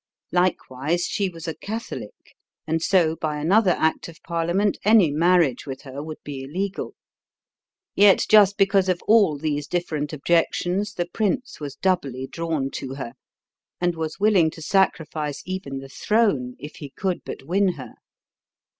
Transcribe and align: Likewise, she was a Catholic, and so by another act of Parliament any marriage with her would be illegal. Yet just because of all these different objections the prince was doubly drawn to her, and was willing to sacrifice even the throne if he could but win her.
Likewise, 0.31 1.03
she 1.05 1.29
was 1.29 1.47
a 1.47 1.53
Catholic, 1.53 2.35
and 2.65 2.81
so 2.81 3.15
by 3.15 3.37
another 3.37 3.75
act 3.77 4.07
of 4.07 4.17
Parliament 4.23 4.79
any 4.83 5.11
marriage 5.11 5.67
with 5.67 5.83
her 5.83 6.01
would 6.01 6.17
be 6.23 6.41
illegal. 6.43 6.95
Yet 7.93 8.25
just 8.27 8.57
because 8.57 8.89
of 8.89 9.03
all 9.03 9.37
these 9.37 9.67
different 9.67 10.11
objections 10.11 10.95
the 10.95 11.05
prince 11.05 11.59
was 11.59 11.75
doubly 11.75 12.25
drawn 12.25 12.71
to 12.71 12.95
her, 12.95 13.13
and 13.79 13.93
was 13.95 14.19
willing 14.19 14.49
to 14.49 14.61
sacrifice 14.63 15.43
even 15.45 15.77
the 15.77 15.87
throne 15.89 16.55
if 16.57 16.77
he 16.77 16.89
could 16.89 17.21
but 17.23 17.43
win 17.43 17.73
her. 17.73 17.93